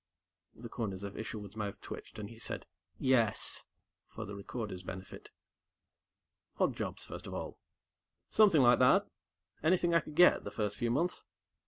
[0.55, 2.65] The corners of Isherwood's mouth twitched, and he said
[2.99, 3.67] "Yes"
[4.09, 5.29] for the recorder's benefit.
[6.59, 7.59] "Odd jobs, first of all?"
[8.27, 9.05] "Something like that.
[9.61, 11.23] Anything I could get, the first few months.